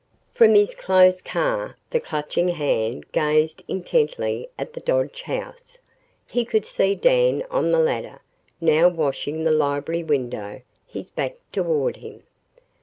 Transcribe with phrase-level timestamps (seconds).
[0.33, 5.77] From his closed car, the Clutching Hand gazed intently at the Dodge house.
[6.31, 8.19] He could see Dan on the ladder,
[8.59, 12.23] now washing the library window, his back toward him.